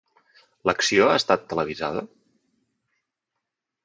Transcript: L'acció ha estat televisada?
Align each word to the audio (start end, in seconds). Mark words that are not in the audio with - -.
L'acció 0.69 1.09
ha 1.09 1.17
estat 1.19 1.43
televisada? 1.51 2.01